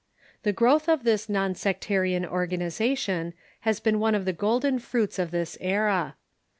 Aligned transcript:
The 0.41 0.51
growth 0.51 0.89
of 0.89 1.03
this 1.03 1.29
non 1.29 1.53
sectarian 1.53 2.25
organization 2.25 3.35
is 3.63 3.85
one 3.85 4.15
of 4.15 4.25
the 4.25 4.33
golden 4.33 4.79
fruits 4.79 5.19
of 5.19 5.29
this 5.29 5.59
era. 5.61 6.15